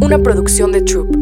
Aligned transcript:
Una 0.00 0.18
producción 0.18 0.72
de 0.72 0.82
Troop. 0.82 1.14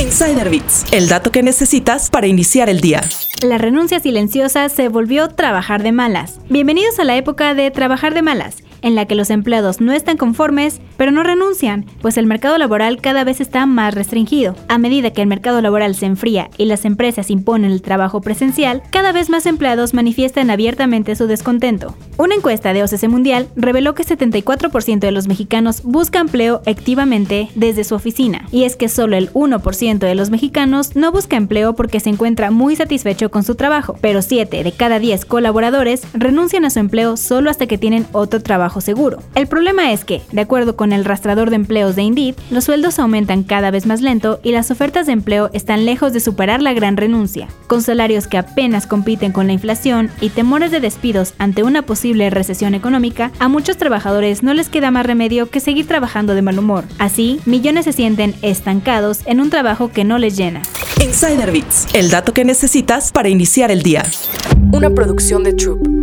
Insider 0.00 0.50
Bits, 0.50 0.84
el 0.92 1.08
dato 1.08 1.30
que 1.30 1.42
necesitas 1.42 2.10
para 2.10 2.26
iniciar 2.26 2.68
el 2.68 2.80
día. 2.80 3.00
La 3.42 3.58
renuncia 3.58 4.00
silenciosa 4.00 4.68
se 4.68 4.88
volvió 4.88 5.28
trabajar 5.28 5.82
de 5.82 5.92
malas. 5.92 6.38
Bienvenidos 6.48 6.98
a 6.98 7.04
la 7.04 7.16
época 7.16 7.54
de 7.54 7.70
trabajar 7.70 8.14
de 8.14 8.22
malas 8.22 8.65
en 8.82 8.94
la 8.94 9.06
que 9.06 9.14
los 9.14 9.30
empleados 9.30 9.80
no 9.80 9.92
están 9.92 10.16
conformes, 10.16 10.80
pero 10.96 11.10
no 11.10 11.22
renuncian, 11.22 11.86
pues 12.00 12.16
el 12.16 12.26
mercado 12.26 12.58
laboral 12.58 13.00
cada 13.00 13.24
vez 13.24 13.40
está 13.40 13.66
más 13.66 13.94
restringido. 13.94 14.54
A 14.68 14.78
medida 14.78 15.10
que 15.10 15.22
el 15.22 15.28
mercado 15.28 15.60
laboral 15.60 15.94
se 15.94 16.06
enfría 16.06 16.50
y 16.56 16.66
las 16.66 16.84
empresas 16.84 17.30
imponen 17.30 17.70
el 17.70 17.82
trabajo 17.82 18.20
presencial, 18.20 18.82
cada 18.90 19.12
vez 19.12 19.30
más 19.30 19.46
empleados 19.46 19.94
manifiestan 19.94 20.50
abiertamente 20.50 21.16
su 21.16 21.26
descontento. 21.26 21.94
Una 22.18 22.34
encuesta 22.34 22.72
de 22.72 22.82
OCC 22.82 23.08
Mundial 23.08 23.48
reveló 23.56 23.94
que 23.94 24.04
74% 24.04 24.98
de 24.98 25.12
los 25.12 25.28
mexicanos 25.28 25.82
busca 25.82 26.20
empleo 26.20 26.62
activamente 26.66 27.48
desde 27.54 27.84
su 27.84 27.94
oficina, 27.94 28.46
y 28.50 28.64
es 28.64 28.76
que 28.76 28.88
solo 28.88 29.16
el 29.16 29.32
1% 29.32 29.98
de 29.98 30.14
los 30.14 30.30
mexicanos 30.30 30.96
no 30.96 31.12
busca 31.12 31.36
empleo 31.36 31.74
porque 31.74 32.00
se 32.00 32.10
encuentra 32.10 32.50
muy 32.50 32.76
satisfecho 32.76 33.30
con 33.30 33.44
su 33.44 33.54
trabajo, 33.54 33.96
pero 34.00 34.22
7 34.22 34.64
de 34.64 34.72
cada 34.72 34.98
10 34.98 35.24
colaboradores 35.24 36.02
renuncian 36.12 36.64
a 36.64 36.70
su 36.70 36.78
empleo 36.78 37.16
solo 37.16 37.50
hasta 37.50 37.66
que 37.66 37.78
tienen 37.78 38.06
otro 38.12 38.42
trabajo 38.42 38.65
seguro. 38.80 39.18
El 39.34 39.46
problema 39.46 39.92
es 39.92 40.04
que, 40.04 40.22
de 40.32 40.40
acuerdo 40.40 40.76
con 40.76 40.92
el 40.92 41.04
rastrador 41.04 41.50
de 41.50 41.56
empleos 41.56 41.96
de 41.96 42.02
Indeed, 42.02 42.34
los 42.50 42.64
sueldos 42.64 42.98
aumentan 42.98 43.42
cada 43.42 43.70
vez 43.70 43.86
más 43.86 44.02
lento 44.02 44.40
y 44.42 44.52
las 44.52 44.70
ofertas 44.70 45.06
de 45.06 45.12
empleo 45.12 45.50
están 45.52 45.84
lejos 45.86 46.12
de 46.12 46.20
superar 46.20 46.62
la 46.62 46.72
gran 46.72 46.96
renuncia. 46.96 47.48
Con 47.66 47.82
salarios 47.82 48.26
que 48.26 48.38
apenas 48.38 48.86
compiten 48.86 49.32
con 49.32 49.46
la 49.46 49.52
inflación 49.52 50.10
y 50.20 50.30
temores 50.30 50.70
de 50.70 50.80
despidos 50.80 51.34
ante 51.38 51.62
una 51.62 51.82
posible 51.82 52.30
recesión 52.30 52.74
económica, 52.74 53.32
a 53.38 53.48
muchos 53.48 53.76
trabajadores 53.76 54.42
no 54.42 54.54
les 54.54 54.68
queda 54.68 54.90
más 54.90 55.06
remedio 55.06 55.50
que 55.50 55.60
seguir 55.60 55.86
trabajando 55.86 56.34
de 56.34 56.42
mal 56.42 56.58
humor. 56.58 56.84
Así, 56.98 57.40
millones 57.46 57.84
se 57.84 57.92
sienten 57.92 58.34
estancados 58.42 59.20
en 59.26 59.40
un 59.40 59.50
trabajo 59.50 59.90
que 59.90 60.04
no 60.04 60.18
les 60.18 60.36
llena. 60.36 60.62
Insider 61.02 61.52
Bits, 61.52 61.88
el 61.92 62.10
dato 62.10 62.32
que 62.32 62.44
necesitas 62.44 63.12
para 63.12 63.28
iniciar 63.28 63.70
el 63.70 63.82
día. 63.82 64.04
Una 64.72 64.90
producción 64.90 65.44
de 65.44 65.52
Troop. 65.52 65.95